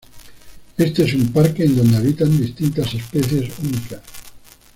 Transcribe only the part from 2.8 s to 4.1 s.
especies únicas.